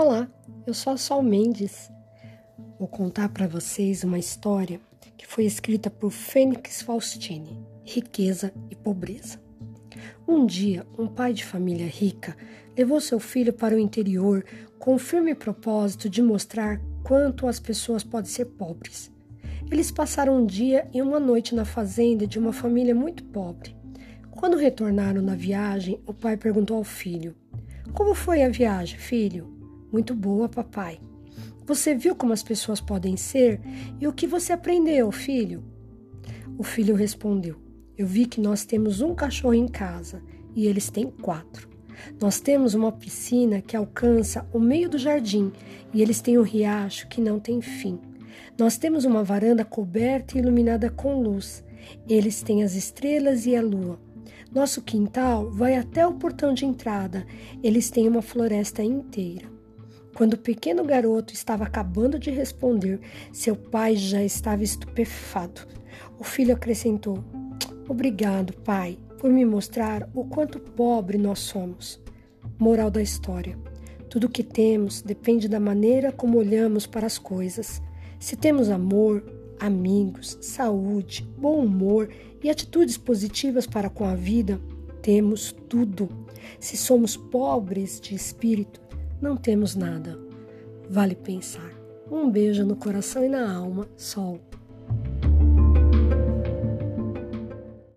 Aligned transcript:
Olá, 0.00 0.30
eu 0.64 0.72
sou 0.72 0.92
a 0.92 0.96
Sol 0.96 1.24
Mendes. 1.24 1.90
Vou 2.78 2.86
contar 2.86 3.30
para 3.30 3.48
vocês 3.48 4.04
uma 4.04 4.16
história 4.16 4.80
que 5.16 5.26
foi 5.26 5.44
escrita 5.44 5.90
por 5.90 6.12
Fênix 6.12 6.82
Faustini, 6.82 7.58
Riqueza 7.84 8.54
e 8.70 8.76
Pobreza. 8.76 9.40
Um 10.26 10.46
dia, 10.46 10.86
um 10.96 11.08
pai 11.08 11.32
de 11.32 11.44
família 11.44 11.88
rica 11.88 12.36
levou 12.76 13.00
seu 13.00 13.18
filho 13.18 13.52
para 13.52 13.74
o 13.74 13.78
interior 13.78 14.44
com 14.78 14.94
o 14.94 15.00
firme 15.00 15.34
propósito 15.34 16.08
de 16.08 16.22
mostrar 16.22 16.80
quanto 17.02 17.48
as 17.48 17.58
pessoas 17.58 18.04
podem 18.04 18.30
ser 18.30 18.44
pobres. 18.44 19.10
Eles 19.68 19.90
passaram 19.90 20.40
um 20.40 20.46
dia 20.46 20.86
e 20.94 21.02
uma 21.02 21.18
noite 21.18 21.56
na 21.56 21.64
fazenda 21.64 22.24
de 22.24 22.38
uma 22.38 22.52
família 22.52 22.94
muito 22.94 23.24
pobre. 23.24 23.76
Quando 24.30 24.56
retornaram 24.56 25.20
na 25.20 25.34
viagem, 25.34 26.00
o 26.06 26.14
pai 26.14 26.36
perguntou 26.36 26.76
ao 26.76 26.84
filho: 26.84 27.34
Como 27.92 28.14
foi 28.14 28.44
a 28.44 28.48
viagem, 28.48 28.96
filho? 28.96 29.57
Muito 29.90 30.14
boa, 30.14 30.48
papai. 30.48 31.00
Você 31.64 31.94
viu 31.94 32.14
como 32.14 32.32
as 32.32 32.42
pessoas 32.42 32.80
podem 32.80 33.16
ser 33.16 33.60
e 34.00 34.06
o 34.06 34.12
que 34.12 34.26
você 34.26 34.52
aprendeu, 34.52 35.10
filho? 35.10 35.64
O 36.58 36.62
filho 36.62 36.94
respondeu: 36.94 37.56
Eu 37.96 38.06
vi 38.06 38.26
que 38.26 38.40
nós 38.40 38.64
temos 38.64 39.00
um 39.00 39.14
cachorro 39.14 39.54
em 39.54 39.66
casa 39.66 40.22
e 40.54 40.66
eles 40.66 40.90
têm 40.90 41.10
quatro. 41.10 41.68
Nós 42.20 42.40
temos 42.40 42.74
uma 42.74 42.92
piscina 42.92 43.60
que 43.60 43.76
alcança 43.76 44.46
o 44.52 44.58
meio 44.58 44.88
do 44.88 44.98
jardim 44.98 45.52
e 45.92 46.02
eles 46.02 46.20
têm 46.20 46.38
um 46.38 46.42
riacho 46.42 47.08
que 47.08 47.20
não 47.20 47.40
tem 47.40 47.60
fim. 47.60 47.98
Nós 48.58 48.76
temos 48.76 49.04
uma 49.04 49.24
varanda 49.24 49.64
coberta 49.64 50.36
e 50.36 50.40
iluminada 50.40 50.90
com 50.90 51.22
luz. 51.22 51.64
Eles 52.08 52.42
têm 52.42 52.62
as 52.62 52.74
estrelas 52.74 53.46
e 53.46 53.56
a 53.56 53.62
lua. 53.62 53.98
Nosso 54.52 54.82
quintal 54.82 55.50
vai 55.50 55.76
até 55.76 56.06
o 56.06 56.14
portão 56.14 56.52
de 56.52 56.64
entrada. 56.64 57.26
Eles 57.62 57.90
têm 57.90 58.08
uma 58.08 58.22
floresta 58.22 58.82
inteira. 58.82 59.57
Quando 60.18 60.34
o 60.34 60.38
pequeno 60.38 60.82
garoto 60.82 61.32
estava 61.32 61.62
acabando 61.62 62.18
de 62.18 62.28
responder, 62.28 62.98
seu 63.32 63.54
pai 63.54 63.94
já 63.94 64.20
estava 64.20 64.64
estupefato. 64.64 65.68
O 66.18 66.24
filho 66.24 66.52
acrescentou: 66.52 67.22
Obrigado, 67.88 68.52
pai, 68.52 68.98
por 69.20 69.30
me 69.30 69.44
mostrar 69.44 70.10
o 70.12 70.24
quanto 70.24 70.58
pobre 70.58 71.18
nós 71.18 71.38
somos. 71.38 72.02
Moral 72.58 72.90
da 72.90 73.00
história: 73.00 73.56
tudo 74.10 74.24
o 74.24 74.28
que 74.28 74.42
temos 74.42 75.02
depende 75.02 75.46
da 75.46 75.60
maneira 75.60 76.10
como 76.10 76.38
olhamos 76.38 76.84
para 76.84 77.06
as 77.06 77.16
coisas. 77.16 77.80
Se 78.18 78.34
temos 78.34 78.70
amor, 78.70 79.22
amigos, 79.60 80.36
saúde, 80.40 81.22
bom 81.38 81.64
humor 81.64 82.10
e 82.42 82.50
atitudes 82.50 82.98
positivas 82.98 83.68
para 83.68 83.88
com 83.88 84.04
a 84.04 84.16
vida, 84.16 84.60
temos 85.00 85.52
tudo. 85.68 86.08
Se 86.58 86.76
somos 86.76 87.16
pobres 87.16 88.00
de 88.00 88.16
espírito, 88.16 88.87
não 89.20 89.36
temos 89.36 89.74
nada. 89.74 90.18
Vale 90.88 91.14
pensar. 91.14 91.72
Um 92.10 92.30
beijo 92.30 92.64
no 92.64 92.76
coração 92.76 93.24
e 93.24 93.28
na 93.28 93.54
alma, 93.54 93.86
Sol. 93.96 94.40